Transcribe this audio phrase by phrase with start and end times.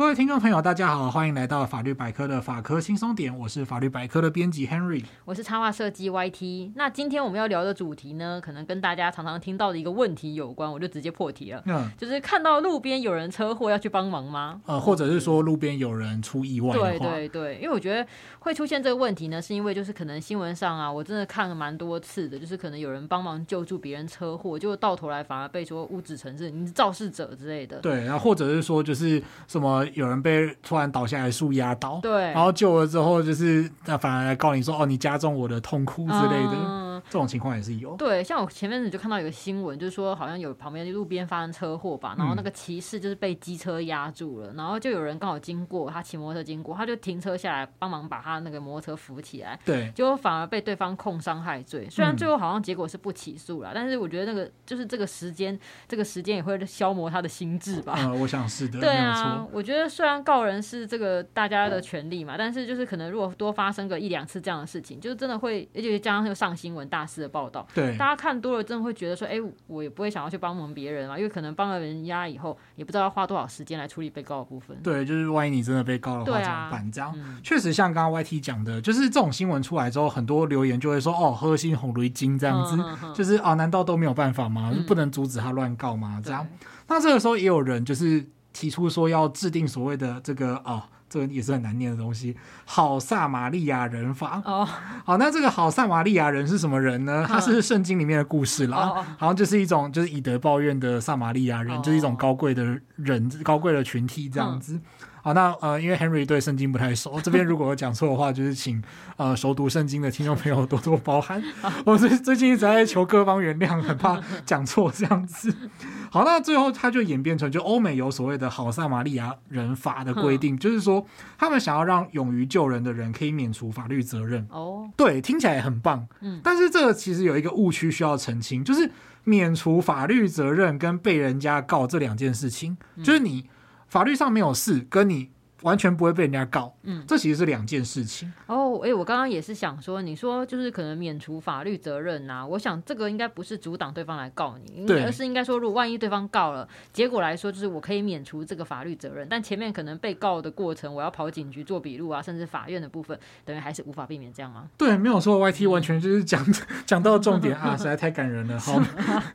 [0.00, 6.72] 各位听众朋友，大家好，欢迎来到法律百科的法科轻松点，我是法律百科的编辑 Henry，我是插画设计 YT。
[6.74, 11.62] 那今天我们要聊的主题呢，可能跟大家常常听到的一个问题有关，我就直接破题了。
[11.66, 14.62] 嗯，就是看到路边有人车祸要去帮忙吗？
[14.64, 16.74] 呃，或者是说路边有人出意外？
[16.74, 18.06] 对对对，因为我觉得
[18.38, 27.80] 会出现这个问题呢，是因为就是可能新闻上啊，我真的看了蛮多次的，就是可能有人帮忙救助别人车祸，就到头来反而被说诬指成是你是肇事者之类的。
[27.80, 29.86] 对，然后或者是说就是什么。
[29.94, 36.54] 有人被突然倒下来树压倒，对，然后救了之后，就是那反而来告你说，哦，你加重我的痛苦之类的。
[36.54, 57.94] 嗯这种情况也是有，对，像我前面子就看到有个新闻，就是说好像有旁边路边发生车祸吧，然后那个骑士就是被机车压住了，嗯、然后就有人刚好经过，他骑摩托车经过，他就停车下来帮忙把他那个摩托车扶起来，对，结果反而被对方控伤害罪，虽然最后好像结果是不起诉了，嗯、但是我觉得那个就是这个时间，这个时间也会消磨他的心智吧。
[57.98, 67.66] 嗯，我想是的， 对啊，我觉得虽然告人是这个大家的权利嘛，但是就是可能如果多发生个一两次这样的事情，就是真的会，而且加上又上新闻大肆的报道。
[67.72, 74.76] 对，大家看多了，真的会觉得说，哎、欸，我也不会想要去帮忙别人啊，因为可能帮了人家以后，也不知道要花多少时间来处理被告的部分。
[74.82, 76.90] 对，就是万一你真的被告的话，怎么办？
[76.90, 82.76] 这样确实像刚刚 YT 讲的，就是这种新闻出来之后，很多留言就会说，哦，喝心红驴精这样子，
[83.14, 84.70] 就是啊，难道都没有办法吗？
[84.74, 86.20] 嗯、不能阻止他乱告吗？
[86.24, 86.46] 这样，
[86.88, 90.82] 那这个时候也有人就是提出说，要制定所谓的这个哦。
[91.10, 94.40] 这个也是很难念的东西，好撒玛利亚人法。
[94.44, 94.66] 哦，
[95.04, 97.26] 好，那这个好撒玛利亚人是什么人呢？
[97.28, 104.80] 他是圣经里面的故事啦，哦、好像就是一种就是以德报怨的撒玛利亚人，哦、就是一种高贵的人，高贵的群体这样子。
[105.22, 108.82] 嗯好，那呃，因为 Henry 对圣经不太熟， 这边如果我讲错的话，就是请
[109.16, 111.42] 呃熟读圣经的听众朋友多多包涵。
[111.84, 115.54] 我最最近一直在求各方原谅，很怕讲错这样子。
[116.10, 121.06] 好，那最后它就演变成，就欧美有所谓的好撒玛利亚人法的规定，就是说
[121.38, 124.46] 他们想要让勇于救人的人可以免除法律责任。
[124.50, 126.08] 哦，对，听起来很棒。
[126.20, 128.90] 嗯，但是这个其实有一个误区需要澄清，就是
[129.24, 133.46] 免除法律责任跟被人家告这两件事情，就是你。
[133.90, 135.30] 法律上没有事，跟你。
[135.62, 138.32] 完全不会被人家告，嗯，这其实是两件事情。
[138.46, 154.64] 哦，哎、欸，我刚刚也是想说，你说就是可能免除法律责任呐、啊，我想这个应该不是阻挡对方来告你，对，而是应该说，如果万一对方告了，结果来说就是我可以免除这个法律责任，但前面可能被告的过程，我要跑警局做笔录啊，甚至法院的部分，等于还是无法避免这样吗？
[154.78, 156.44] 对，没有错，YT 完全就是讲
[156.86, 158.58] 讲、嗯、到重点啊，实在太感人了。
[158.58, 158.80] 好，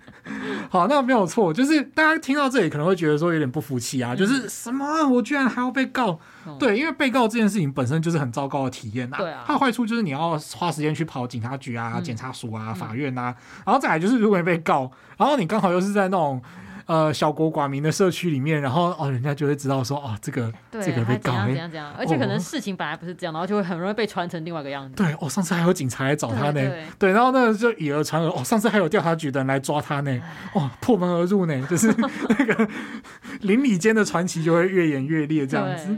[0.70, 6.15] 好，那没有错，就是大家听到这里可能会觉得说有点不服气啊，嗯、就是什么，我居然还要被告？
[6.60, 9.18] 对，因为被告这件事情本身就是很糟糕的体验呐。
[9.18, 16.42] 对啊，它的坏处就是你要花时间去跑警察局啊、检察署啊、法院啊，然后再来就是如果你被告，然后你刚好又是在那种
[16.86, 24.96] 呃小国寡民的社区里面，然后哦，人家就会知道说哦，这个这个被告怎样怎样，而且可能事情本来不是这样，然后就会很容易被传成另外一个样子。
[24.96, 30.22] 对，哦，上次还有警察来找他呢，对，然后那就以讹传讹，哦，上次还有调查局的人来抓他呢，
[30.54, 32.68] 哦，破门而入呢，就是那个
[33.42, 35.98] 邻里间的传奇就会越演越烈这样子。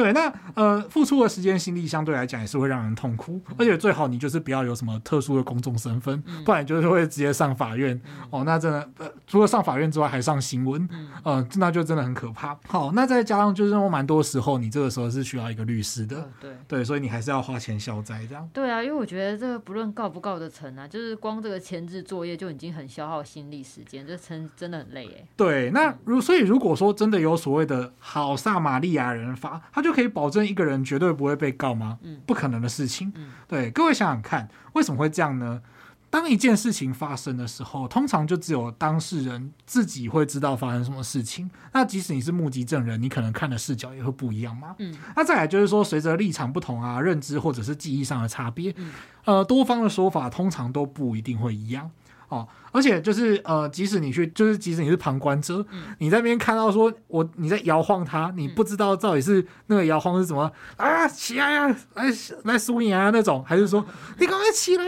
[0.00, 8.00] 对，那呃，付出的时间心力相对来讲也是会让人痛苦，而且最好你就是不要有什么特殊的公众身份，不然就是会直接上法院
[8.30, 8.42] 哦。
[8.44, 10.88] 那真的呃，除了上法院之外，还上新闻，
[11.22, 12.58] 呃，那就真的很可怕。
[12.66, 18.48] 好，那再加上就是说蛮多时候你这个时候是需要一个律师的，对对，所以你还是要花钱消灾这样。
[18.54, 25.28] 对啊，因为我觉得这个不论告不告得成啊，就是光这个前置作业就已经很消耗心力时间，这真真的很累哎。
[25.36, 31.98] 对，那如所以如果说真的有所谓的好撒玛利亚人法，他就可以保证一个人绝对不会被告吗？
[32.02, 33.12] 嗯，不可能的事情。
[33.16, 35.62] 嗯，对，各位想想看，为什么会这样呢？
[36.08, 41.48] 当一件事情发生的时候，通常就只有当事人自己会知道发生什么事情。
[41.72, 44.74] 那即使你是目击证人，你可能看的视角也会不一样嘛？
[44.80, 48.92] 嗯，那再来就是说，随着立场不同啊，认知或者是记忆上的差别，嗯，
[49.24, 51.88] 呃，多方的说法通常都不一定会一样。
[52.30, 62.04] 哦，而且就是呃，即使你去，就是即使你是旁观者，嗯、你在那边看到说我你在摇晃它，你不知道到底是那个摇晃是什么、嗯、啊，起来呀、啊，来
[62.44, 63.84] 来输赢啊那种，还是说
[64.18, 64.84] 你赶快起来，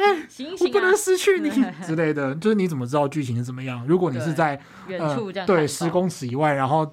[0.60, 1.50] 我不能失去你
[1.84, 3.84] 之类的，就是你怎么知道剧情是怎么样？
[3.86, 6.90] 如果你是在远处这样、呃、对十公尺以外，然后。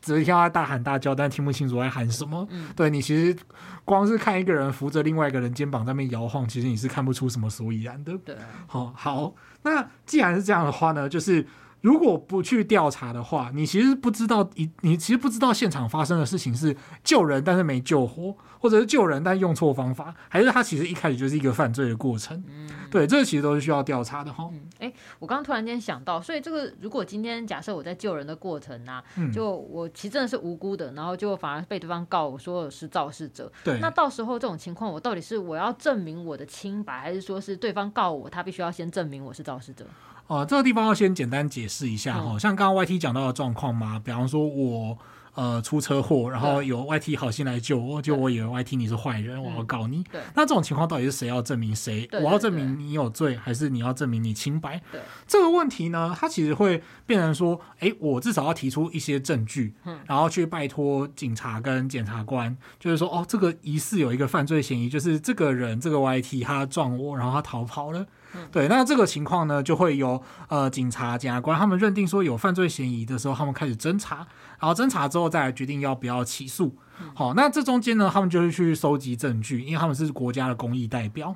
[0.00, 2.46] 只是听他大喊大叫，但听不清楚在喊什么。
[2.50, 3.36] 嗯、对，你其实
[3.84, 8.16] 光是看一个人扶着另外一个人肩膀在那边摇晃，其实你是看不出什么所以然的。
[8.18, 8.36] 对，
[8.66, 11.46] 好，好，那既然是这样的话呢，就是
[11.82, 16.74] 如果不去调查的话，你其实不知道一，你其实不知道现场发生的事情是
[17.04, 22.42] 救人但是没救活，或者是救人但用错方法，还是他其实一开始就是一个犯罪的过程。
[22.48, 24.48] 嗯，对，这个其实都是需要调查的哈。
[24.78, 33.50] 哎、我刚刚突然间想到，所以这个如果今天假设我在救人的过程啊，嗯、就我其实真的是无辜的，然后就反而被对方告我说我是肇事者。
[33.64, 39.84] 对，那到时候这种情况，我到底是我要证明我的清白，还是说是对方告我，他必须要先证明我是肇事者？
[40.32, 44.96] 哦，这个地方要先简单解释一下哈，嗯、像刚刚 YT 讲到的状况嘛，比方说我
[45.34, 50.02] 呃出车祸，然后有 YT 好心来救我，就我以为 YT 你是坏人，嗯、我要告你。
[50.10, 52.08] 对，那这种情况到底是谁要证明谁？
[52.12, 54.80] 我要证明你有罪，还是你要证明你清白？
[54.90, 68.06] 对，这个问题呢，它其实会变成说，哎，我至少要提出一些证据，嗯、然后去拜托警察跟检察官，就是说，哦，这个疑似有一个犯罪嫌疑，就是这个人这个 YT 他撞我，然后他逃跑了。
[68.50, 74.26] 对，那这个情况呢，就会由呃警察、检察官他们认定说有犯罪嫌疑的时候，他们开始侦查，
[74.58, 76.76] 然后侦查之后再来决定要不要起诉。
[77.14, 81.34] 好，那这中间呢，他们就是去收集证据，因为他们是国家的公益代表。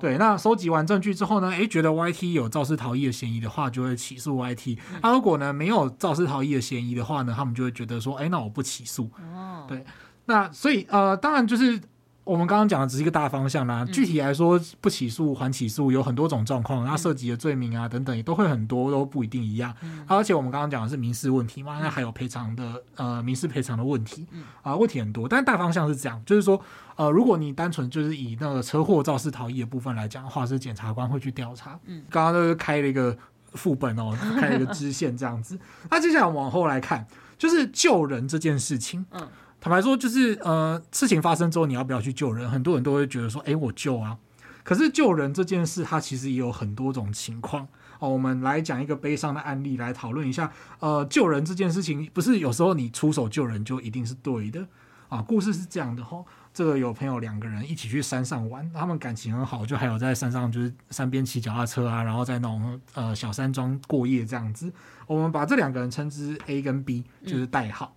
[0.00, 4.78] 对，那收集完证据之后呢，诶，觉得 YT 有肇事逃逸的嫌疑的话，就会起诉 YT。
[5.02, 9.10] 那如果呢没有肇事逃逸的嫌疑的话呢，他们就会觉得说，诶，那我不起诉。
[9.34, 9.84] 哦对，
[10.24, 11.80] 那所以呃，当然就是。
[12.24, 19.74] 我们刚刚讲的只是一个大方向啦，具体来说，不起诉还起诉有很多种状况，它涉及的罪名啊等等也都会很多，都不一定一样。
[20.06, 24.24] 而且我们刚刚讲的是民事问题嘛，那还有赔偿的呃民事赔偿的问题
[24.62, 25.28] 啊，问题很多。
[25.28, 26.60] 但大方向是这样，就是说
[26.94, 31.76] 呃，如果你单纯就是以那个车祸肇事逃逸的部分来讲的话，是检察官会去调查。
[31.86, 33.16] 嗯，刚刚都是开了一个
[33.54, 35.58] 副本哦， 开了一个支线这样子。
[35.90, 37.04] 那接下来往后来看，
[37.36, 39.04] 就是救人这件事情。
[39.10, 39.26] 嗯。
[39.62, 42.50] 坦白说，就是呃，事情发生之后，你要不要去救人？
[42.50, 44.18] 很多人都会觉得说，哎，我救啊。
[44.64, 47.68] 可是救人这件事，它其实也有很多种情况
[48.00, 48.08] 哦。
[48.08, 50.50] 我们来讲一个悲伤的案例来讨论一下。
[50.80, 54.66] 呃，救人这件事情，不是有时候你出手救人就一定是对的
[55.08, 55.22] 啊。
[55.22, 64.72] 故事是这样的哈，这个有朋友两个人一起去山上玩，他们感情很好，就还有在山上就是山边骑脚踏车啊，然后在那种呃小山庄过夜这样子。
[65.06, 67.94] 我们把这两个人称之 A 跟 B，就是代号。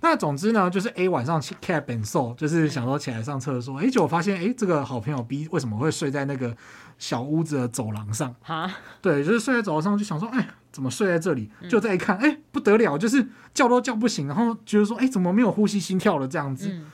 [0.00, 6.54] 那总之呢，就是 A 晚上起 cab and soul，就是想说起来上厕所，哎，结果发现，哎，这个好朋友 B 为什么会睡在那个
[6.98, 8.34] 小屋子的走廊上？
[8.42, 8.70] 哈，
[9.00, 11.50] 对，就是睡在走廊上，就想说，哎，怎么睡在这里？
[11.68, 16.28] 就再一看，哎，不得了，就是叫都叫不醒，然后觉得说，哎，怎么没有呼吸心跳了？
[16.28, 16.86] 这样子，嗯、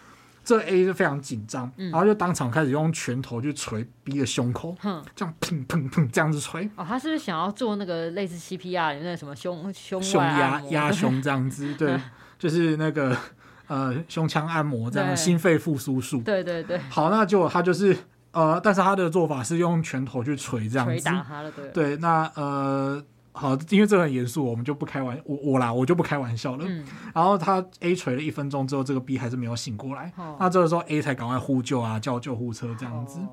[0.44, 6.70] 这 A 就非常紧张，然后就当场开始用拳头去捶 B 的胸口，嗯、这样砰砰砰这样子捶。
[6.76, 11.74] 哦，他是不是想要做那个类似 CPR 那什么胸胸胸压压胸这样子？
[11.74, 11.98] 对。
[12.42, 13.16] 就是那个
[13.68, 16.76] 呃胸腔按摩这样对心肺复苏术，对对对。
[16.90, 17.96] 好，那就他就是
[18.32, 21.68] 呃，但是他的做法是用拳头去捶这样子，捶打他了，对。
[21.68, 23.00] 对，那呃
[23.30, 26.64] 好，因为这很严肃，我们就不开玩我我啦，我就不开玩笑了。
[26.66, 26.84] 嗯。
[27.14, 33.20] 然后他 A 捶了一分钟之后，这个 B 还是没有醒过来，哦、那这个时候 A 才赶快呼救啊，叫救护车这样子。
[33.20, 33.28] 哦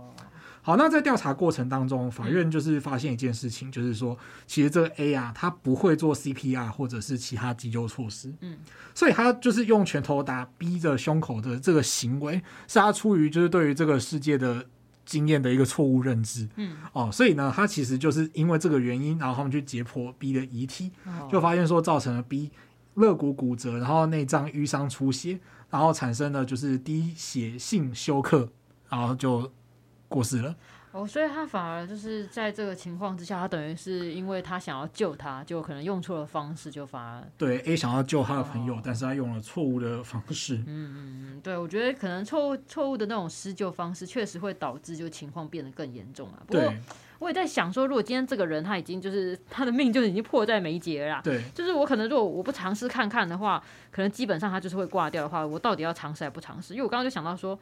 [0.70, 8.56] 好，那在调查过程当中，法院就是发现一件事情，嗯、就是说，其实这个 A 啊，他不会做 CPR 或者是其他急救措施，嗯，
[8.94, 12.36] 所以他就是用拳头打 B 的胸口的这个行为，
[12.68, 14.64] 是他出于就是对于这个世界的
[15.08, 20.92] 经验的一个错误认知，嗯，哦，所以呢，他其实就是因为这个原因，然后他们去解剖 B 的遗体，
[21.32, 22.52] 就发现说造成了 B
[22.94, 25.40] 肋骨骨折，然后内脏淤伤出血，
[25.72, 28.48] 然后产生了就是低血性休克，
[28.88, 29.52] 然后就。
[30.10, 30.54] 过世了
[30.92, 40.56] 哦，所以他反而就是在这个情况之下，他等于是因为他想要救他，就可能用错了方式，就反而对 A 想要救他的朋友，哦、但是他用了错误的方式。
[40.56, 40.96] 嗯嗯
[41.36, 46.42] 嗯，对，我觉得可能错误错误的那种施救方式，确实会导致就情况变得更严重啊。
[46.48, 46.80] 不过对
[47.20, 56.74] 我也在想说，如果今天这个人他已经就是他的命就已经迫在眉睫了啦，对，就是我可能如果我不尝试看看的话，可能基本上他就是会挂掉的话，我到底要尝试还不尝试？
[56.74, 57.60] 因为我刚刚就想到说。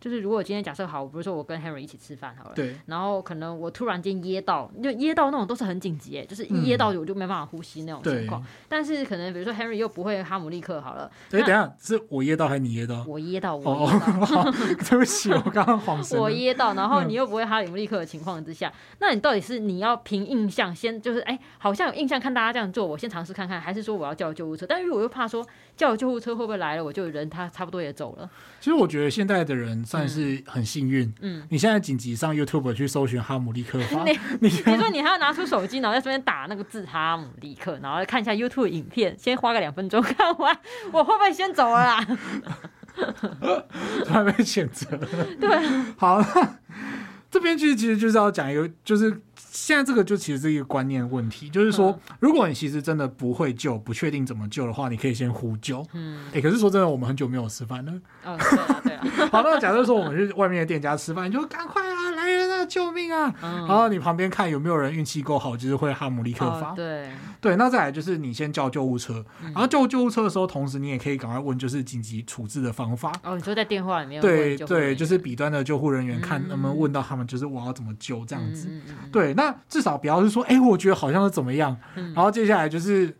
[0.00, 8.40] 就是如果今天假设好，比如说我跟 Henry 一起吃饭好了，对，然后可能我突然间噎到，就噎到那种都是很紧急，哎，就是一噎到我就没办法呼吸那种情况。
[8.42, 13.04] 嗯、但是可能比如说 Henry 又不会哈姆立克好了，哎，等下是我噎到还是你噎到？
[13.06, 14.54] 我噎到，我噎到，哦、
[14.88, 16.18] 对不起，我刚刚恍神。
[16.18, 24.66] 我噎到，然后你又不会哈姆立克的情况之下，嗯、那你到底是你要凭印象先就是哎，好像有印象看大家这样做，我先尝试看看，还是说我要叫救护车？
[24.66, 28.28] 但是我又怕说叫救护车会不会来了，我就人他差不多也走了。
[28.60, 30.66] 其实我觉得现在的人算是很。
[30.66, 40.58] 幸运，嗯，你现在紧急上 YouTube 去搜寻哈姆立克法， 你你说你还要拿出手机，然后在这边打那个字哈姆立克，然后看一下 YouTube 影片，先花个两分钟看完，
[40.90, 42.04] 我会不会先走了啦？
[44.04, 45.06] 突然被谴责了。
[45.40, 45.48] 对，
[45.96, 46.20] 好，
[47.30, 49.20] 这边其实其实就是要讲一个，就是
[49.56, 55.82] 现在这个就其实是一个观念问题，就是说，如果你其实真的不会救，不确定怎么救的话，你可以先呼救。
[55.94, 57.92] 嗯，哎、欸，可是说真的，我们很久没有吃饭了。
[58.26, 59.02] 哦，对啊，对啊。
[59.32, 62.10] 好，那假设说我们去外面的店家吃饭，你就赶快啊，
[62.56, 63.34] 啊，救命啊！
[63.42, 66.70] 嗯、然后你旁边看有没有人运气够好，就是会哈姆立克法。
[66.70, 67.08] 哦、对
[67.40, 73.12] 对，那再来就是你先叫救护车，嗯、然后救救护车的时候，同时你也可以赶快问，就是紧急处置的方法。
[73.22, 78.68] 哦，你说在电话里面对对，就是彼端的救护人员看能不能问到他们，就是我要怎么救这样子。
[79.12, 83.14] 对，那至少不要是说，哎、欸，我觉得好像是怎么样，嗯、然后接下来就是。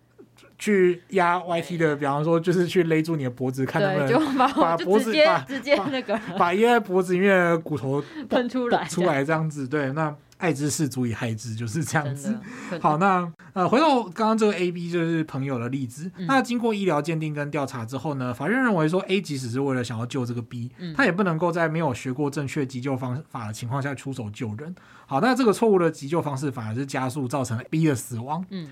[0.59, 9.69] 去压 YT 的，比方说就是去勒住你的脖子，看能不能把脖子把直接那个把掖在脖子里面的骨头 喷出来，出来这样子。
[9.69, 12.39] 对，那爱之深足以害之，就是这样子。
[12.81, 16.11] 好，那呃，回到刚刚这个 A B 就是朋友的例子。
[16.17, 24.75] 嗯、那经过医疗鉴定跟调查之后呢，法院认为说 A 即使是为了想要救这个 B，他也不能够在没有学过正确急救方法的情况下出手救人。
[25.07, 28.45] 好，那这个错误的急救方式反而是加速造成了 B 的死亡。
[28.51, 28.69] 嗯。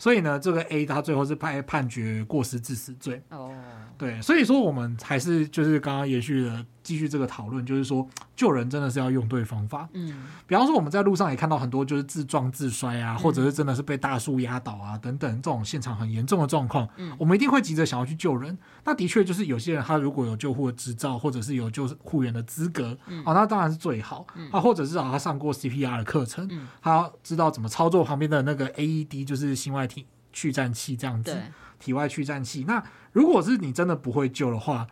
[0.00, 3.22] 所以呢，这个 A 他最后是判判决过失致死罪。
[3.28, 3.52] 哦，
[3.98, 6.66] 对，所以说我们还是就是刚刚延续的。
[6.90, 8.04] 继续这个讨论，就是说
[8.34, 9.88] 救人真的是要用对方法。
[9.92, 16.88] 嗯，比方说我们在路上也看到很多就是自撞自摔啊，或者是真的是被大树压倒啊等等这种现场很严重的状况。
[16.96, 18.58] 嗯，我们一定会急着想要去救人。
[18.84, 24.26] 那的确就是有些人他如果有救护的执照，或者是有救护员的资格，嗯，那当然是最好。
[24.50, 31.40] 啊，或者是他上过 CPR 的课程，嗯，他知道怎么操作旁边的那个 AED，就是心外体去颤器这样子，
[31.78, 32.64] 体外去颤器。
[32.66, 32.82] 那
[33.12, 34.86] 如果是你真的不会救的话，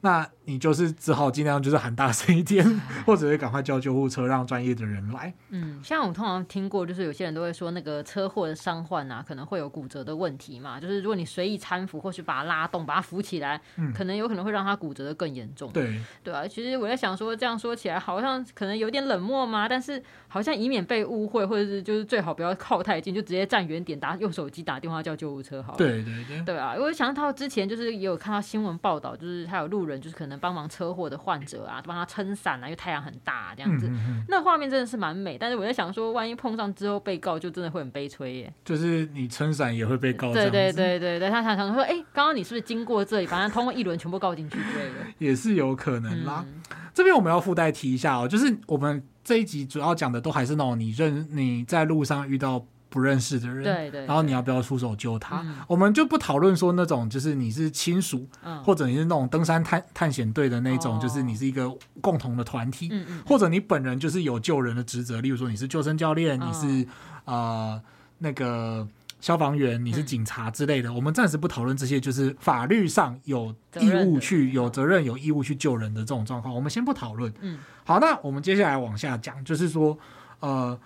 [0.00, 2.64] 那你就是只好尽量就是喊大声一点，
[3.04, 5.32] 或者是赶快叫救护车，让专业的人来。
[5.50, 10.80] 嗯，像我通常听过，就是有些人都会说，那个车祸的伤患啊，可能会有骨折的问题嘛。
[10.80, 15.70] 就是如果你随意搀扶，或是把他拉动，把他扶起来，嗯，可能有可能会让他骨折的更严重。
[15.70, 16.48] 对，对啊。
[16.48, 25.78] 其实我在想说，这样说起来好像可能有点冷漠嘛，但是好像以免被误会，或者是就是最好不要靠太近，就直接站远点打，用手机打电话叫救护车好了。
[25.78, 26.40] 对对对。
[26.46, 33.90] 对啊，我想到之前就是也有看到新闻报道，就是还有路人就是可能帮忙车祸的患者啊，帮他撑伞啊，因为太阳很大这样子，
[34.28, 35.36] 那画面真的是蛮美。
[35.36, 38.52] 但是我在想说，万一碰上之后被告，就真的会很悲催耶。
[38.64, 40.32] 就是你撑伞也会被告。
[40.32, 46.44] 对对对对对，他常常说，哎、欸，刚刚你是不是经过这里，反正通过一轮全部告进去之类的， 也是有可能啦。
[46.46, 46.62] 嗯、
[46.94, 52.64] 这边我们要附带提一下哦，就是我们这一集主要讲的都还是那种你认你在路上遇到。
[52.90, 55.42] 不认识的人，对对，对，然后你要不要出手救他？
[55.42, 66.88] 嗯、我们就不讨论说那种，就是你是亲属，嗯、或者你是那种登山探探险队的那种，哦、就是你是一个共同的团体，嗯嗯、或者你本人就是有救人的职责，例如说你是救生教练，哦、你是
[67.26, 67.78] 呃
[68.18, 68.88] 那个
[69.20, 70.88] 消防员，你是警察之类的。
[70.88, 77.30] 嗯、我们暂时不讨论这些，就是法律上有义务去有责任、有义务去救人的这种状况，我们先不讨论。
[77.40, 79.98] 嗯，好，那我们接下来往下讲，就是说
[80.40, 80.78] 呃。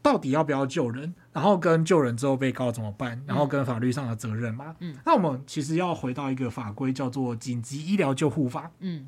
[0.00, 1.14] 到底要不要救人？
[1.32, 3.22] 然后跟救人之后被告怎么办？
[3.26, 4.74] 然后跟法律上的责任嘛？
[4.80, 8.66] 嗯，那我们其实要回到一个法规，叫做《紧急医疗救护法》。
[8.80, 9.00] 嗯，《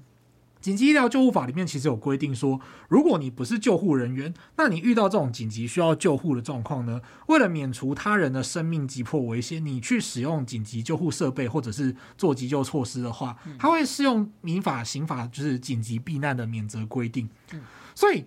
[0.60, 17.28] 紧急医疗救护法》里面其实有规定说，如果你不是救护人员，那你遇到这种紧急需要救护的状况呢，为了免除他人的生命急迫危险，你去使用紧急救护设备或者是做急救措施的话，它会适用民法、刑法，就是紧急避难的免责规定。
[17.52, 17.60] 嗯，
[17.94, 18.24] 所以。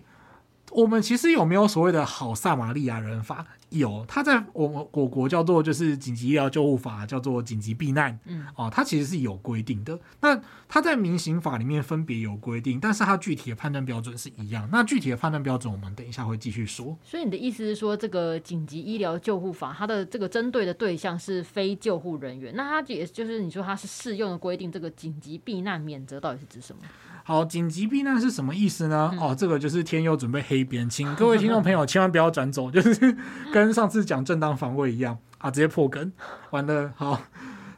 [0.70, 3.46] 我们其实有没有所谓的好撒玛利亚人法？
[3.70, 8.16] 有，它在我们我国叫做就是紧急医疗救护法，叫做紧急避难。
[8.24, 9.98] 嗯，哦，它其实是有规定的。
[10.20, 14.68] 那它在民刑法里面分别有规定，但是它具体的判断标准是一样。
[14.70, 16.96] 那具体的判断标准，我们等一下会继续说。
[17.02, 26.82] 所以你的意思是说，这个紧急医疗救护法，它的这个针对的对象是非救护人员，那它也就是你说它是适用的规定，这个紧急避难免责到底是指什么？
[27.26, 29.10] 好，紧急避难是什么意思呢？
[29.14, 33.16] 嗯、哦，这个就是天佑准备黑边，请各位听众朋友 千万不要转走，就是
[33.50, 36.12] 跟上次讲正当防卫一样啊，直接破梗，
[36.50, 36.92] 完了。
[36.94, 37.18] 好，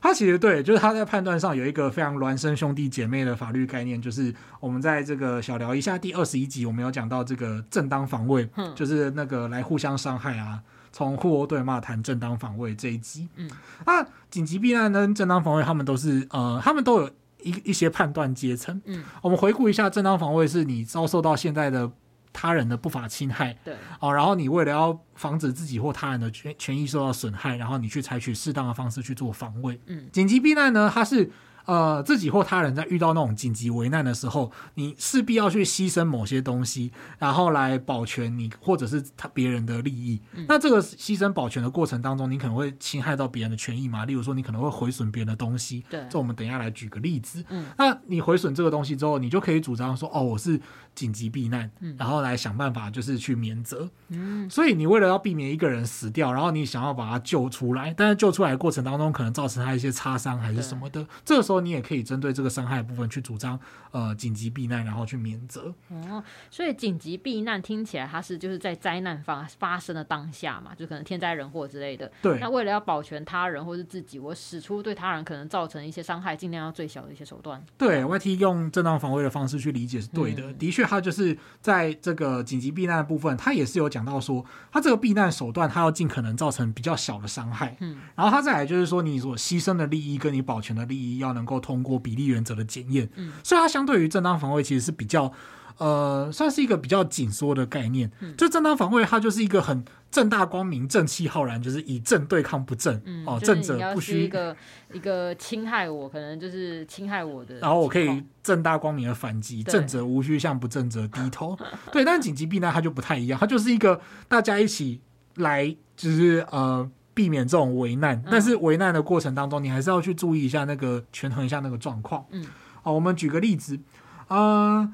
[0.03, 10.61] 他其实对，就是他在判断上有一个非常孪生兄弟姐妹的法律概念，就是我们在这个小聊一下第二十一集，我们有讲到这个正当防卫，嗯、就是那个来互相伤害啊，
[10.91, 13.29] 从互殴对骂谈正当防卫这一集。
[13.37, 13.49] 嗯，
[13.87, 17.11] 那紧急避难跟正当防卫，他们都是呃，他们都有。
[17.50, 21.91] 一一些判断阶层，嗯，我们回顾一下，正当防卫是你遭受到现在的
[22.33, 31.31] 他人的不法侵害，对，哦，然后你为了要防止自己或他人的权权益受到损害，然后你去采取适当的方式去做防卫，嗯，紧急避难呢，它是
[31.67, 40.21] 呃自己或他人在遇到那种紧急危难的时候，你势必要去牺牲某些东西，然后来保全你或者是他别人的利益。
[40.35, 44.05] 嗯、那这个牺牲保全的过程当中，你可能会侵害到别人的权益嘛？
[44.05, 45.85] 例如说，你可能会毁损别人的东西。
[45.91, 47.45] 对，这我们等一下来举个例子。
[47.49, 50.61] 嗯，那你毁损这个东西之后，你就可以主张说，哦，我是
[50.95, 53.89] 紧急避难，嗯、然后来想办法就是去免责。
[54.09, 63.59] 嗯，所以你为了要避免一个人死掉，然后你想要把他救出来，但是救出来的过程当中可能造成他一些擦伤还是什么的，这个时候你也可以针对这个伤害的部分去主张
[63.91, 65.75] 呃紧急避难，然后去免责。
[65.89, 72.11] 哦，所以紧急避难听起来它是就是在灾难发发生的当下嘛，就可能天灾人祸之类的。
[72.23, 72.39] 对。
[72.39, 77.65] 那为了要保全他人或是自己，我使出对他人可能造成一些伤害，尽量要最小的一些手段。
[77.79, 80.51] 对，YT 用正当防卫的方式去理解是对的。
[80.51, 87.77] 嗯、的确，他就是在这个紧急避难的部分，他也是有讲到说，他这个避难手段，他要尽可能造成比较小的伤害。
[87.81, 88.01] 嗯。
[88.15, 93.09] 然后他再来就是说，你所牺牲的利益跟你保全的利益要能够通过比例原则的检验。
[93.15, 93.33] 嗯。
[93.43, 95.33] 所以，它相对于正当防卫其实是比较。
[95.79, 98.11] 呃，算是一个比较紧缩的概念。
[98.21, 102.99] 嗯、就正当防卫，它就是一个很正大光明、正气浩然，就是以正对抗不正。
[103.05, 104.57] 嗯、哦，正者不需一个
[104.95, 107.57] 一个侵害我，可能就是侵害我的。
[107.59, 111.55] 然后我可以正大光明的反击，正者无需向不正者低头。
[111.93, 115.03] 对，但紧急避难它就不太一样，它就是一个大家一起
[115.35, 118.17] 来，就是呃避免这种危难。
[118.17, 122.25] 嗯、但是危难的过程当中，你还是要去注意一下那个权衡一下那个状况。
[122.31, 122.47] 嗯，
[122.83, 123.81] 好，我们举个例子，
[124.29, 124.89] 呃。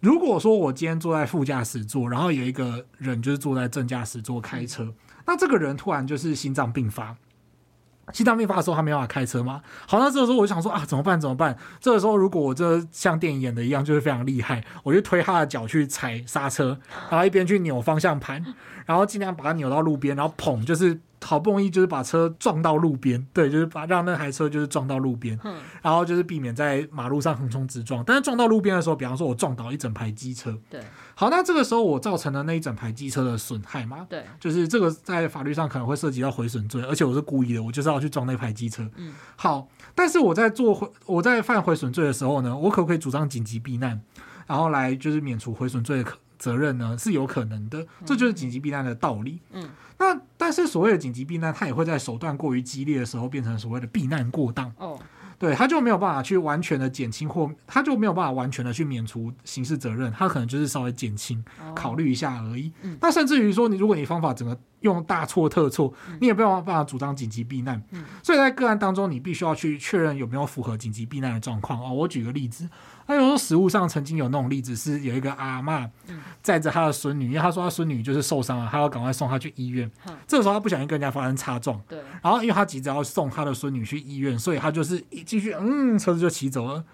[0.00, 4.92] 如果说我今天坐在副驾驶座，然后有一个人就是坐在正驾驶座开车，
[5.24, 7.16] 那这个人突然就是心脏病发，
[8.12, 9.62] 心脏病发的时候他没办法开车吗？
[9.88, 11.18] 好，那这个时候我就想说啊，怎么办？
[11.18, 11.56] 怎么办？
[11.80, 16.78] 这个时候如果我这像电影演的一样，就是非常厉害，我就推他的脚去踩刹车，
[17.10, 18.44] 然后一边去扭方向盘，
[18.84, 21.00] 然后尽量把它扭到路边，然后砰，就是。
[21.24, 28.04] 好不容易就是把车撞到路边，对，就是把让那台车就是撞到路边，嗯、然后就是避免在马路上横冲直撞。
[28.04, 30.80] 但是撞到路边的时候，比方说我撞倒一整排机车，对，
[31.14, 34.06] 好，那这个时候我造成了那一整排机车的损害嘛？
[34.08, 38.88] 对，就是这个在法律上可能会涉及到毁损罪，而且我是故意的，我就是要去撞那排机车。
[38.96, 44.00] 嗯，好，但是我在做毁我在犯毁损罪的时候呢，我可不可以主张紧急避难，
[44.46, 46.96] 然后来就是免除毁损罪的可责任呢？
[46.98, 49.40] 是有可能的，这就是紧急避难的道理。
[49.52, 49.68] 嗯。
[49.98, 54.70] 那但是所谓的紧急避难，它也会在手段过于激烈的时候变成所谓的避难过当。
[54.76, 55.00] 哦，
[55.38, 61.42] 对，他就没有办法去完全的减轻或他就没有办法完全的去免除刑事责任，他可能就是稍微减轻，
[61.74, 62.70] 考虑一下而已。
[62.82, 67.82] 嗯，那甚至于说，你如果你方法整个用大错特错，你也没有办法主张紧急避难。
[67.90, 71.78] 嗯，所以在个案当中，你必须要去确认有没有符合紧急避难的状况。
[71.78, 72.68] 哦，我举个例子。
[73.06, 75.88] 他有时候实物上曾经有那种例子，是有一个阿妈
[76.42, 79.88] 载着他的孙女，因为他说他孙女就是受伤了，他要赶快送他去医院。
[80.26, 82.00] 这个时候他不小心跟人家发生擦撞，对。
[82.20, 86.84] 然后因为他急着要送他的孙女去医院，所以他就是一继续，嗯，车子就骑走了，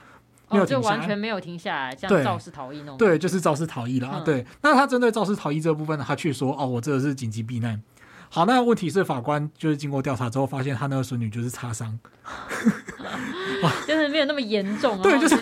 [0.53, 2.97] 没有停下来，完全没有停下来，像肇事逃逸那种。
[2.97, 4.23] 对，就是肇事逃逸了。
[4.25, 4.45] 对。
[4.63, 7.81] 那他针对肇事逃逸这部分呢，他却说，哦，我这个是紧急避难。
[8.29, 11.99] 好，那问题是法官就是经过调查之后发现，他那个孙女就是擦伤，
[13.87, 15.01] 就是没有那么严重。
[15.03, 15.37] 对，就是。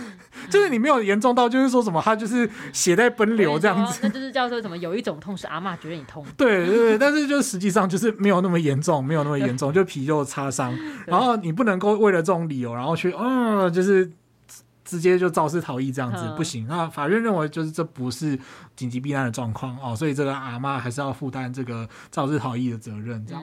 [0.49, 6.25] 就是你没有严重到，就是说什么他就是血在奔流这样子，那就是叫做什么有一种痛是阿嬷觉得你痛。
[6.37, 10.77] 对对对，但是就实际上就是没有那么严重，没有那么严重， 就皮肉擦伤。
[11.07, 14.11] 然后你不能够为了这种理由，然后去嗯，就是
[14.91, 16.67] 直接就肇事逃逸这样子不行。
[16.67, 18.37] 那法院认为就是这不是
[18.75, 23.43] 紧急避难的状况哦，所以这个阿妈还是要负担这个肇事逃逸的责任这样。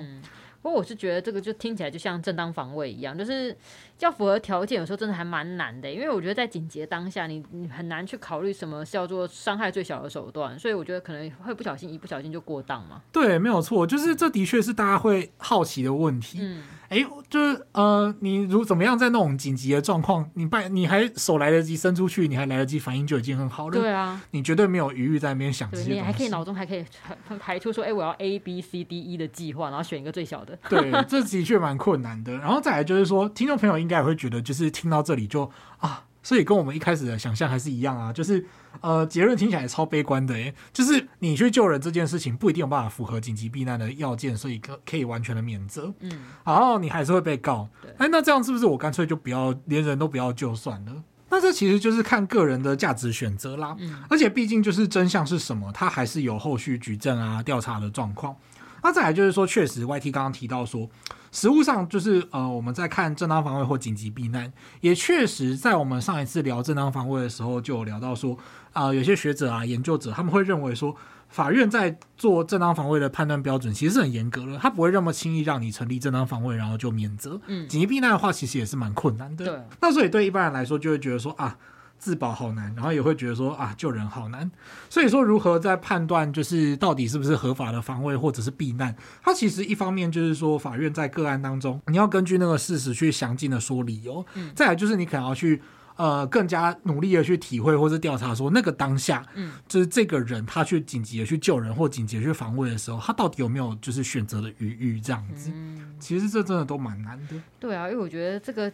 [0.62, 3.56] 不过我是觉得这个就听起来就像正当防卫一样，就是
[4.00, 5.90] 要符合条件，有时候真的还蛮难的。
[5.90, 13.02] 因为我觉得在紧急的当下，你你很难去考虑什么叫做伤害最小的手段，所以我觉得可能会不小心一不小心就过当嘛。
[13.14, 16.40] 对，没有错，就是这的确是大家会好奇的问题。
[16.42, 16.64] 嗯。
[16.90, 23.78] 哎，就是呃，你如怎么样在那种紧急的状况，你办你还手来得及伸出去，你还来得及反应，就已经很好了。
[23.78, 25.94] 对啊，你绝对没有余裕在那边想这些。
[25.94, 26.86] 你还可以脑中还可以
[27.28, 30.58] 排排出说，哎，我要 A B C D E 的计划，然后选一个最小的。
[30.70, 32.38] 对，这的确蛮困难的。
[32.38, 36.04] 然后再来就是说，听众朋友应该也会觉得，就是听到这里就啊。
[36.28, 38.46] 所以跟我们一开始的想象还是一样啊，就是
[38.82, 46.12] 呃结论听起来超悲观的诶，就是你去救人这件事情不一定有办法符合紧急避难的要件，所以可可以完全的免责，嗯，
[46.44, 50.92] 然后你还是会被告，对，哎，那这样是不是我干脆就不要连人都不要救算了？
[51.30, 58.36] 那这其实就是看个人的价值选择啦，嗯，而且毕竟就是真相是什么，它还是有后续举证啊调查的状况。
[58.84, 60.90] 那再来就是说，确实 YT 刚刚提到说。
[61.30, 68.34] 实务上就是呃，我们在看正当防卫或紧急避难，也确实在我们上一次聊正当防卫的时候，就有聊到说
[68.72, 70.96] 啊、呃，有些学者啊、研究者他们会认为说，
[71.28, 77.40] 法院在做正当防卫的判断标准其实是很严格的，他不会那么轻易让你成立正当防卫，然后就免责。
[77.48, 79.46] 嗯，紧急避难的话，其实也是蛮困难的。
[79.46, 81.56] 对，那所以对一般人来说，就会觉得说啊。
[81.98, 84.50] 自保好难，然后也会觉得说啊，救人好难。
[84.90, 88.96] 所以说，如何在判断就是到底是不是合法的防卫或者是避难？
[89.22, 94.26] 它其实一方面就是说，法院在个案当中，你要根据那个事实去详尽的说理由。
[94.36, 95.62] 嗯，再来就是你可能要去。
[95.98, 105.52] 呃，更加努力的去体会或是调查，说那个当下，嗯，就是这个人他去紧急的去救人或紧急的去防卫的时候，他到底有没有就是选择的余裕这样子？
[105.54, 107.36] 嗯，其实这真的都蛮难的。
[107.60, 108.72] 对啊，因为我觉得这个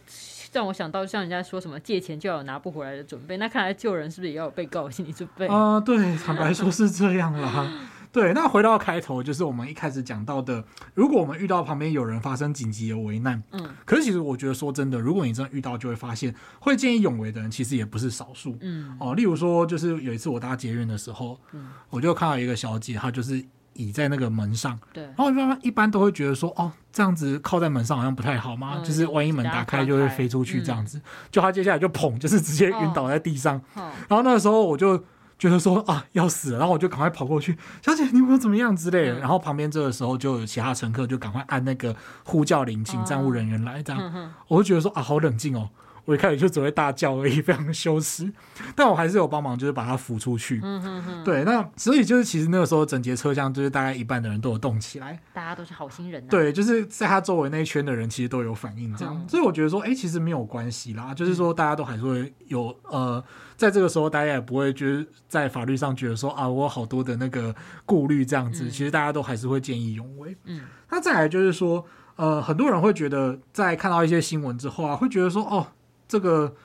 [0.52, 5.48] 让我想到，像人家说什么借钱就要有拿不回来的准备，那看来救人是不是也要有被告的心理准备？
[5.48, 7.72] 啊，呃，对，坦白说是这样啦。
[8.14, 35.04] 对，那回到开头，就是我们一开始讲到的，如果我们遇到旁边有人发生紧急的危难，嗯，可是其实我觉得说真的，如果你真的遇到，就会发现会见义勇为的人其实也不是少数，嗯，哦，例如说，就是有一次我搭捷运的时候，嗯，我就看到一个小姐，她就是倚在那个门上，对，然后一般一般都会觉得说，哦，这样子靠在门上好像不太好嘛，嗯，就是万一门打开就会飞出去这样子，嗯，就她接下来就砰，就是直接晕倒在地上，哦，然后那个时候我就。
[35.38, 39.20] 觉得说啊要死了，然后我就赶快跑过去，小姐你有没有怎么样之类的。
[39.20, 43.84] 然后旁边这个时候就有其他乘客就赶快按那个呼叫铃，请站务人员来。
[43.84, 45.70] 这样，我就觉得说啊好冷静哦。
[46.06, 48.32] 我一开始就只会大叫而已， 非常的羞耻，
[48.76, 50.62] 但我还是有帮忙，就是把他扶出去。
[51.24, 56.26] 对，那所以就是其实那个时候整节车厢就是大概一半的人都有动起来，大家都是好心人。
[56.28, 59.26] 对，就是在他周围那一圈的人其实都有反应，这样。
[59.28, 63.24] 所以我觉得说，哎，其实没有关系啦，就是说大家都还是会有呃。
[63.56, 68.70] 在这个时候，大家也不会就是在法律上觉得说啊，我有好多的那个顾虑这样子。
[68.70, 70.36] 其实大家都还是会见义勇为。
[70.46, 71.86] 嗯，那再来就是说，
[72.16, 75.68] 呃，很多人会觉得在看到一些新闻之后啊，会觉得说，哦，
[76.08, 76.56] 这个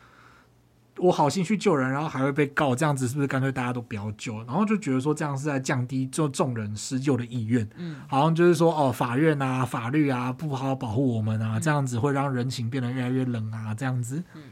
[0.98, 4.36] 我好心去救人，然后还会被告，这样子是不是干脆大家都不要救？
[4.44, 7.68] 然后就觉得说这样是在降低就众人施救的意愿。
[7.76, 14.22] 嗯，好像就是说，哦，法院啊，法律啊，不好好保护我们啊，这样子会让人情变得越来越冷啊，这样子。
[14.34, 14.42] 嗯。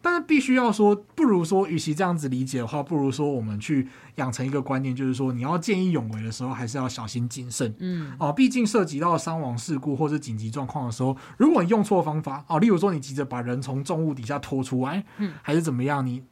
[0.00, 7.74] 但是必须要说，不如说，与其这样子理解的话，不如说我们去养成一个观念，就是说，你要见义勇为的时候，还是要小心谨慎。
[7.78, 16.22] 嗯，哦，毕竟涉及到伤亡事故或者紧急状况的时候，如果你用错方法，哦，例如说你急着把人从重物底下拖出来，嗯，还是怎么样，你。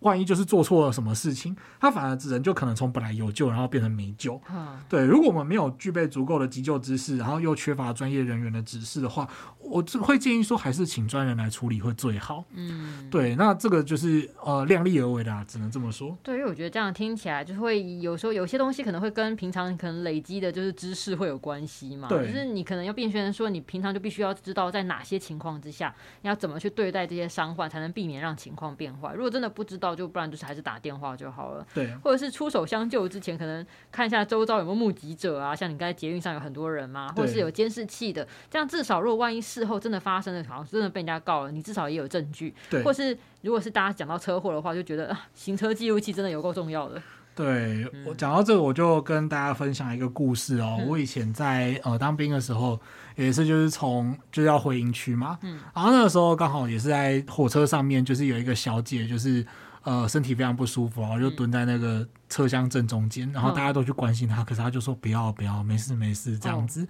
[0.00, 4.40] 万一就是做错了什么事情，他反而人就可能从本来有救，然后变成没救。
[4.50, 9.28] 嗯、对，如果我们没有具备足够的急救知识，然后又缺乏专业人员的指示的话，
[9.70, 12.44] 我就会建议说，还是请专人来处理会最好。
[12.52, 16.16] 嗯，对，那这个就是呃量力而为的，只能这么说。
[16.22, 22.08] 对，因为我觉得这样听起来就会有时候有些东西可能会跟平常可能累积的就是知识会有关系嘛。
[22.08, 29.14] 对，就是你可能要变成说，你平常就必须要知道在哪些情况之下，你要怎么去对待这些伤患，才能避免让情况变坏。
[29.14, 42.52] 如果真的不知道，就不然就是还是打电话就好了，对，或者是出手相救之前，可能看一下周遭有没有目击者啊，像你刚才捷运上有很多人嘛，或者是有监视器的，这样至少如果万一事后真的发生了，好像真的被人家告了，你至少也有证据。
[42.68, 47.00] 对，或是如果是大家讲到车祸的话，就觉得啊，行车记录器真的有够重要的。
[47.36, 50.78] 对，我讲到这个，我就跟大家分享一个故事哦。
[50.80, 52.80] 嗯、我以前在呃当兵的时候，
[53.14, 59.46] 也是就是从就是要回营区嘛，嗯，然后那个时候刚好也是在火车上面，就是有一个小姐就是。
[59.82, 66.86] 呃，身体非常不舒服，然后就蹲在那个车厢正中间，然后大家都去关心她，可是她就说不要不要，没事没事这样子。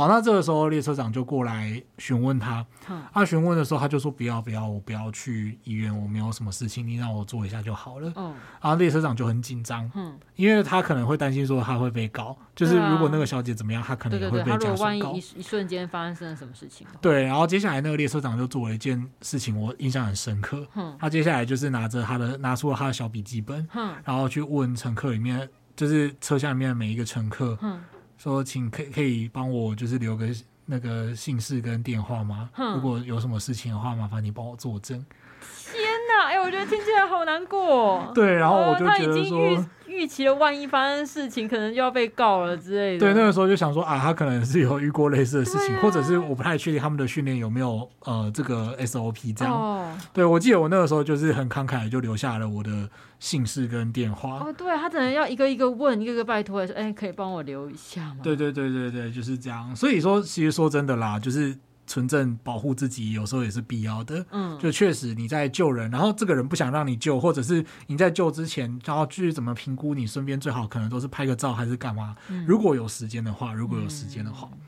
[0.00, 2.64] 好，那这个时候列车长就过来询问他，
[3.12, 8.10] 他询问的时候他就说不要不要，我不要去医院，我没有什么事情，你让我做一下就好了。
[8.16, 14.84] 嗯，然后列车长就很紧张，嗯，因为他可能会担心说他会被告，就是如果那个小姐怎么样，他可能也会被家属告。
[14.84, 16.86] 万一一一瞬间发生了什么事情？
[17.02, 20.66] 对，然后接下来那个列车长就做了一件事情，我印象很深刻。
[20.76, 27.78] 嗯，他接下来就是拿着他的拿出了他的小笔记本，嗯，然后去问乘客里面，就是车厢里面的每一个乘客，嗯。
[28.22, 30.26] 说，请可可以帮我就是留个
[30.66, 32.50] 那个姓氏跟电话吗？
[32.74, 35.02] 如果有什么事情的话，麻烦你帮我作证。
[35.72, 35.89] 天
[36.20, 38.06] 哪，哎、欸，我觉得听起来好难过。
[38.14, 39.66] 对，然后我就觉得说。
[39.90, 43.00] 预期了万一发生事情，可能就要被告了之类的。
[43.00, 49.52] 对，那个时候就想说啊，他可能是有遇过类似的事情，啊、或者是我不太确定他们的训练有没有呃这个 SOP 这样。
[49.52, 54.38] 哦、对，我记得我那个时候就是很慷慨，就留下了我的姓氏跟电话。
[54.38, 58.18] 哦，对，他可能要一个一个问，一个一个拜托，说哎，可以帮我留一下吗？
[58.22, 59.74] 对对对对对，就是这样。
[59.74, 61.58] 所以说，其实说真的啦，就是。
[61.90, 72.14] 存证保护自己有时候也是必要的，嗯，就确实你在救人，然后这个人不想让你救，或者是你在救之前，然后去怎么评估你身边最好可能都是拍个照还是干嘛？
[72.28, 74.58] 嗯，如果有时间的话，如果有时间的话，嗯，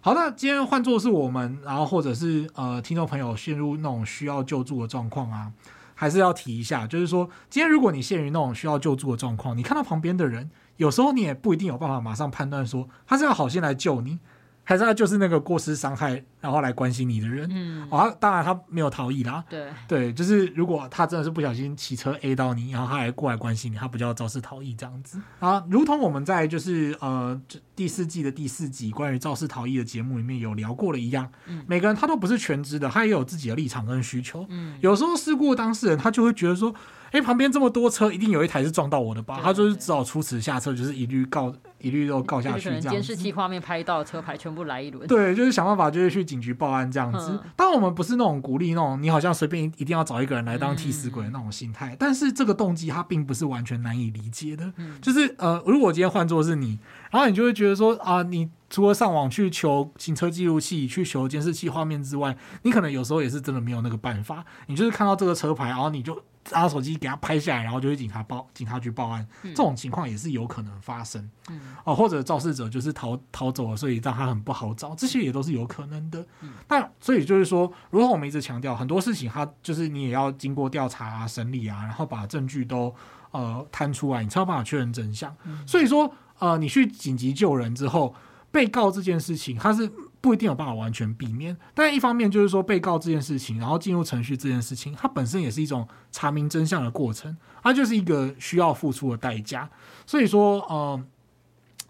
[0.00, 5.52] 好，那今天换作是我们，然后或者是呃听众朋友陷入那种需要救助的状况啊，
[5.94, 14.18] 还是要提一下，就是说今天如果你陷于那种需要救助的状况，你看到旁边的人，有时候你也不一定有办法马上判断说他是要好心来救你。
[14.64, 17.48] 还是他就是那个过失伤害，然后来关心你的人。
[17.52, 19.44] 嗯，哦，当然他没有逃逸啦。
[19.48, 25.64] 对对，就是如果他真的是不小心骑车 A 到你，然后他还过来关心你，他不叫肇事逃逸这样子啊。
[25.68, 27.40] 如同我们在就是呃
[27.74, 34.46] 第四季的第四集关于肇事逃逸的节目里面有聊过的一样，嗯，每个人他都不是全知的，他也有自己的立场跟需求。
[34.48, 36.74] 嗯，有时候事故的当事人他就会觉得说。
[37.12, 39.38] 哎，旁边这么多车，一定有一台是撞到我的吧？
[39.42, 42.88] 他就是只好出此下策，就是一律告，一律都告下去这样子。
[42.88, 45.06] 监视器画面拍到车牌全部来一轮。
[45.06, 47.38] 对，就是想办法，就是去警局报案这样子。
[47.54, 51.94] 当然，我们不是那种鼓励那种你好像随便一定要找一个人来当替死鬼的那种心态。
[51.98, 54.72] 但是这个动机它并不是完全难以理解的。
[55.02, 56.78] 就是呃，如果今天换作是你，
[57.10, 64.42] 然后你就会觉得说啊，你除了上网去求行车记录器、去求监视器画面之外，你可能有时候也是真的没有那个办法。
[64.68, 66.18] 你就是看到这个车牌，然后你就。
[66.50, 71.30] 拿手机给他拍下来，然后就去警察报警察局报案，嗯、这种情况也是有可能发生。
[71.48, 76.26] 嗯、哦，或者肇事者就是逃逃走了，所以让他很不好找，这些也都是有可能的。
[76.68, 82.94] 那、嗯、所以就是说，如果我们一直强调很多事情，它就是你也要经过调查啊、审理啊，然后把证据都
[83.30, 85.34] 呃摊出来，你才有办法确认真相。
[85.44, 88.14] 嗯、所以说，呃，你去紧急救人之后，
[88.50, 89.90] 被告这件事情，他是。
[90.22, 99.68] 不一定有办法完全避免，但一方面就是说，被告这件事情，然后进入程序这件事情，它本身也是一种查明真相的过程，它就是一个需要付出的代价。
[100.06, 101.04] 所以说，呃，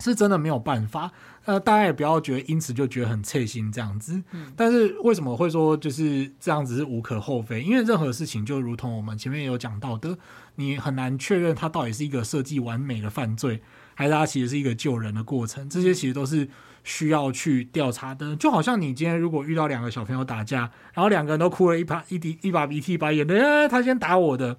[0.00, 1.12] 是真的没有办法。
[1.44, 4.22] 呃，大家也不要觉得因此就觉得很刺心这样子。
[4.30, 4.50] 嗯。
[4.56, 7.60] 但是为什么会说就是这样子是无可厚非？
[7.62, 10.16] 因为任何事情就如同我们前面有讲到的，
[10.54, 13.60] 你很难确认它到底是一个设计完美的犯罪，
[13.94, 15.68] 还是它其实是一个救人的过程。
[15.68, 16.48] 这些其实都是。
[16.84, 24.56] 需要去调查的，就好像你今天如果遇到两个小朋友打架，然后两个人都哭了一把一滴一把鼻涕一把眼泪，哎，他先打我的。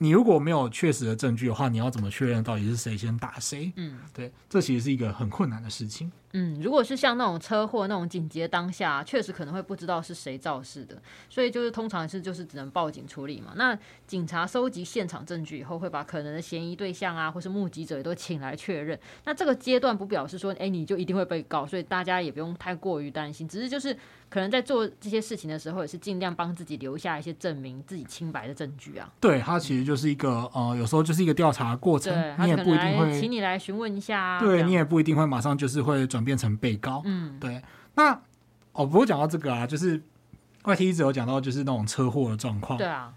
[0.00, 3.72] 你如果没有确实的证据的话，你要怎么确认到底是谁先打谁？
[3.74, 6.12] 嗯，对，这其实是一个很困难的事情。
[6.32, 13.52] 嗯，如果是像那种车祸那种紧急的当下，确实可能会不知道是谁肇事的，所以就是通常是就是只能报警处理嘛。
[13.56, 18.98] 那警察收集现场证据以后，会把可能的嫌疑对象啊，或是目击者也都请来确认。
[19.24, 23.48] 那这个阶段不表示说，哎，你就一定会被告，所以大家也不用太过于担心。
[23.48, 23.96] 只是就是
[24.28, 29.10] 可能在做这些事情的时候，也是尽量帮自己留下一些证明自己清白的证据啊。
[29.18, 34.40] 对，它其实就是一个呃，有时候就是一个调查过程，你也不一定会，请你来询问一下啊。
[34.40, 37.02] 对，你也不一定会马上就是会转变成被告。
[37.04, 37.62] 嗯，对。
[37.94, 38.12] 那
[38.72, 40.00] 哦，不过讲到这个啊，就是
[40.62, 42.78] 怪 t 一直有讲到就是那种车祸的状况。
[42.78, 43.12] 对啊，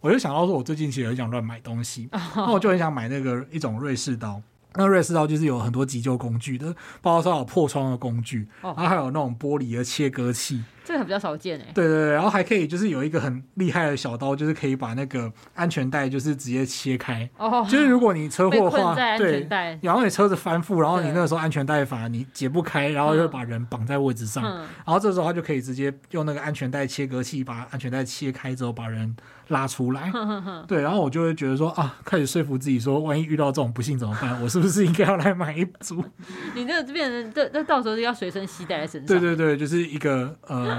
[0.00, 4.40] 我就想到说，我最近其实很想乱买东西， 那我就很想买那个一种瑞士刀。
[4.74, 10.62] 那瑞士刀就是有很多急救工具的，包括说有破窗的工具，然后还有那种玻璃的切割器。
[10.86, 17.28] 这个比较少见哎，对对对，然后还可以就是有一个很厉害的小刀，就是可以把那个安全带就是直接切开。
[17.36, 19.48] 哦，就是如果你车祸的话，对，
[19.82, 29.16] 然后你车子翻覆，然后你那个时候安全带反而你解不开，然后又把人绑在位置上，然后这时候他就可以直接用那个安全带切割器把安全带切开之后把人
[29.48, 30.12] 拉出来。
[30.68, 34.40] 对，然后我就会觉得说啊，开始说服自己说，万一遇到这种不幸怎么办？
[34.40, 36.04] 我是不是应该要来买一组？
[36.54, 39.08] 你这个变成这那到时候要随身携带在身上。
[39.08, 40.75] 对对对，就是一个呃。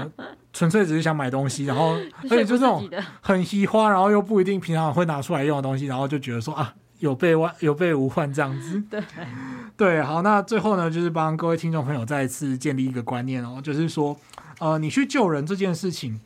[0.52, 2.88] 纯粹只是想买东西， 然后而且就是那种
[3.20, 8.82] 很稀花，然后又不一定平常会拿出来用的东西，然后就觉得说啊，有备万有备无患这样子。
[8.90, 9.02] 对
[9.76, 14.18] 对，好，那最后呢，就是帮各位听众朋友再一次建立一个观念哦，就是说，
[14.58, 16.20] 呃，你去救人这件事情，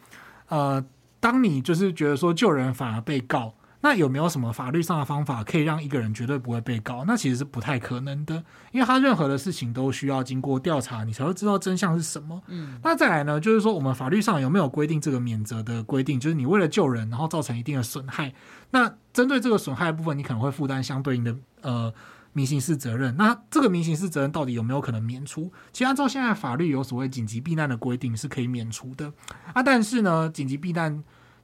[0.49, 0.85] 呃，
[1.21, 3.55] 当你就是觉得说救人反而被告。
[3.85, 7.05] 那有没有什么法律上的方法可以让一个人绝对不会被告？
[7.05, 12.41] 那其实是不太可能的，因为他任何的事情都需要经过调查，你才会知道真相是什么。
[12.47, 16.19] 嗯，那再来呢，就是说我们法律上有没有规定这个免责的规定？
[16.19, 18.33] 就是你为了救人，然后造成一定的损害，
[18.71, 21.93] 那针对这个损害的部分，你可能会负担相对应的呃
[22.33, 23.17] 民刑事责任。
[23.17, 25.53] 那这个民刑事责任到底有没有可能免除？
[25.73, 29.13] 其实按照现在法律有所谓紧急避难的规定是可以免除的
[29.53, 31.03] 啊，但是呢，紧急避难。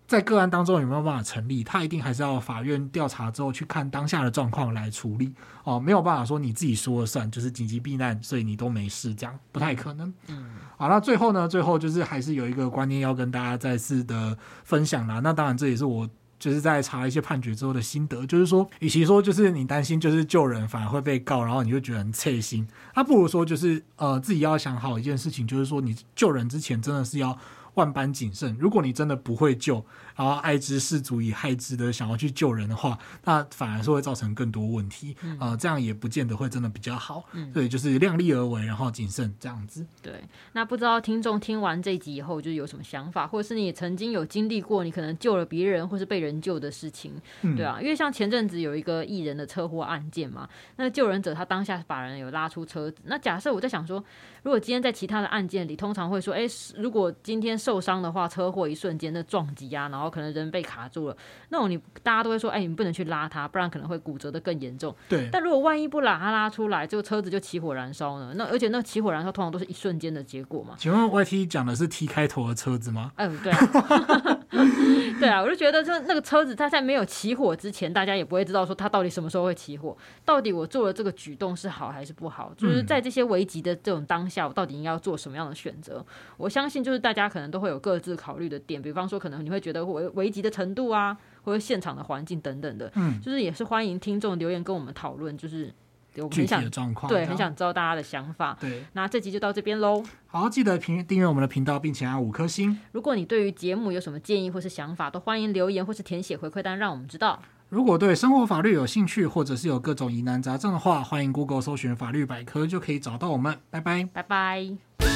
[0.08, 1.62] 在个案当中有没有办法成立？
[1.62, 10.10] 他一定还是要法院调查之后去看当下的状况来处理哦，没有办法说你自己说了算，就是紧急避难，所以你都没事，这样不太可能。
[10.28, 10.46] 嗯，
[10.78, 11.46] 好，那最后呢？
[11.46, 15.20] 最后就是还是有一个观念要跟大家再次的分享啦。
[15.22, 22.66] 那当然这也是我就是在查一些判决之后的心得，就是说，与其说就是你担心就是救人反而会被告，然后你就觉得很刺心，
[22.96, 27.38] 那不如说就是呃自己要想好一件事情，就是说你救人之前真的是要。
[27.78, 28.56] 万般谨慎。
[28.58, 29.86] 如果你真的不会救，
[30.18, 35.16] 然后爱之失足以害之的想要去救人的话，那反而是会造成更多问题。
[35.20, 37.22] 啊、嗯呃，这样也不见得会真的比较好。
[37.34, 39.86] 嗯，对，就是量力而为，然后谨慎这样子。
[40.02, 52.98] 对，那不知道听众听完这集以后，就是有什么想法，或者是你曾经有经历过你可能救了别人，或是被人救的事情，嗯、对啊，因为像前阵子有一个艺人的车祸案件嘛，那救人者他当下把人有拉出车子。
[53.04, 54.02] 那假设我在想说，
[54.42, 56.40] 如果今天在其他的案件里，通常会说，哎，
[56.76, 61.16] 如果今天受伤的话，车祸一瞬间的撞击啊，然后可能人被卡住了，
[61.50, 64.94] 那种你大家都会说，哎，你不能去拉他，不然可能会骨折的更严重。
[65.08, 65.28] 对。
[65.30, 68.32] 但如果万一不拉他拉出来，这个车子就起火燃烧呢？
[68.36, 70.74] 那而且那起火燃烧通常都是一瞬间的结果嘛？
[70.78, 73.12] 请问 YT 讲的是 T 开头的车子吗？
[73.16, 73.52] 嗯，对。
[75.20, 82.52] 对啊，我就觉得就那个车子它在没有起火之前，大家也不会知道说它到底什么时候会起火，到底我做了这个举动是好还是不好？
[82.56, 86.04] 就是在这些危急的这种当下，我到底应该要做什么样的选择？
[86.36, 95.72] 我相信就是大家可能都会有各自考虑的点，比方说可能你会觉得危危急的程度啊，或者现场的环境等等的，嗯，就是也是欢迎听众留言跟我们讨论，就是。
[96.16, 96.62] 我很想
[97.08, 98.56] 对，很想知道大家的想法。
[98.60, 100.02] 对，那这集就到这边喽。
[100.26, 102.78] 好，记得评订阅我们的频道，并且按五颗星。
[102.92, 107.40] 如果你对于节目有什么建议或是想法，都欢迎留言或是填写回馈单，让我们知道。
[107.68, 113.58] 如果对生活法律有兴趣，或者是有各种疑难杂症的话，欢迎 Google 搜寻法律百科，就可以找到我们。
[113.70, 115.07] 拜拜，拜拜。